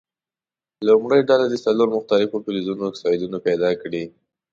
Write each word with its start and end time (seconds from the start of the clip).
لومړۍ 0.87 1.21
ډله 1.29 1.45
دې 1.51 1.57
څلور 1.65 1.87
مختلفو 1.97 2.43
فلزونو 2.45 2.83
اکسایدونه 2.91 3.37
پیداکړي. 3.47 4.03